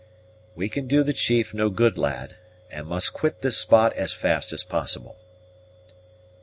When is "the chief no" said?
1.03-1.69